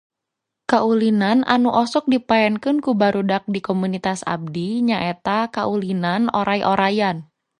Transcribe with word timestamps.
Kaulinan 0.71 1.39
anu 1.53 1.69
osok 1.83 2.03
dipaenkeun 2.13 2.77
ku 2.85 2.91
barudak 3.01 3.43
di 3.53 3.59
komunitas 3.67 4.19
abdi 4.35 4.67
nyaeta 4.89 5.37
kaulinan 5.55 6.23
oray-orayan. 6.39 7.17